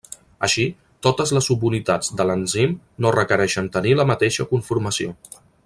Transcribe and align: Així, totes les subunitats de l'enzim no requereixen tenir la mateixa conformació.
Així, 0.45 0.63
totes 1.07 1.33
les 1.37 1.49
subunitats 1.51 2.09
de 2.21 2.27
l'enzim 2.29 2.73
no 3.05 3.13
requereixen 3.17 3.69
tenir 3.77 3.93
la 4.01 4.07
mateixa 4.15 4.51
conformació. 4.55 5.15